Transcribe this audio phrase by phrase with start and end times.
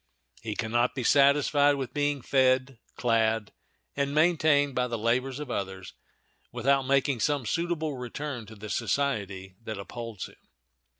[0.41, 3.53] He can not be satisfied with being fed, clad,
[3.95, 5.93] and maintained by the labors of others,
[6.51, 10.41] without making some suitable return to the society that upholds him.